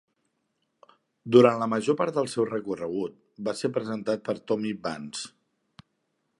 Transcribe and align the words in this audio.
Durant 1.35 1.59
la 1.63 1.67
major 1.73 1.97
part 1.99 2.15
del 2.17 2.31
seu 2.37 2.47
recorregut, 2.49 3.19
va 3.49 3.55
ser 3.63 3.73
presentat 3.79 4.27
per 4.31 4.39
Tommy 4.53 4.73
Vance. 4.89 5.35